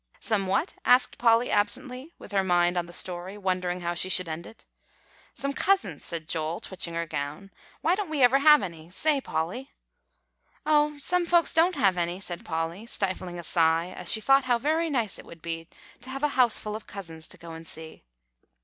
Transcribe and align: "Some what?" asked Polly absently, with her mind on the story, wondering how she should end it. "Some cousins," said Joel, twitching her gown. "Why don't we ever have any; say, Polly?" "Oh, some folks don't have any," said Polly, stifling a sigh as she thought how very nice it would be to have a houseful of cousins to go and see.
"Some 0.19 0.47
what?" 0.47 0.73
asked 0.83 1.19
Polly 1.19 1.51
absently, 1.51 2.15
with 2.17 2.31
her 2.31 2.43
mind 2.43 2.75
on 2.75 2.87
the 2.87 2.91
story, 2.91 3.37
wondering 3.37 3.81
how 3.81 3.93
she 3.93 4.09
should 4.09 4.27
end 4.27 4.47
it. 4.47 4.65
"Some 5.35 5.53
cousins," 5.53 6.03
said 6.03 6.27
Joel, 6.27 6.59
twitching 6.59 6.95
her 6.95 7.05
gown. 7.05 7.51
"Why 7.81 7.93
don't 7.93 8.09
we 8.09 8.23
ever 8.23 8.39
have 8.39 8.63
any; 8.63 8.89
say, 8.89 9.21
Polly?" 9.21 9.69
"Oh, 10.65 10.97
some 10.97 11.27
folks 11.27 11.53
don't 11.53 11.75
have 11.75 11.97
any," 11.97 12.19
said 12.19 12.43
Polly, 12.43 12.87
stifling 12.87 13.37
a 13.37 13.43
sigh 13.43 13.93
as 13.95 14.11
she 14.11 14.21
thought 14.21 14.45
how 14.45 14.57
very 14.57 14.89
nice 14.89 15.19
it 15.19 15.25
would 15.25 15.43
be 15.43 15.69
to 16.01 16.09
have 16.09 16.23
a 16.23 16.29
houseful 16.29 16.75
of 16.75 16.87
cousins 16.87 17.27
to 17.27 17.37
go 17.37 17.51
and 17.51 17.67
see. 17.67 18.03